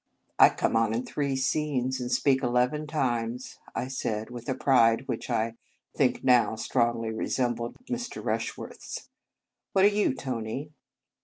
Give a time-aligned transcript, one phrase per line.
[0.39, 5.07] "I come on in three scenes, and speak eleven times," I said, with a pride
[5.07, 5.57] which I
[5.95, 8.25] think now strongly resembled Mr.
[8.25, 9.09] Rush worth s."
[9.73, 10.71] What are you, Tony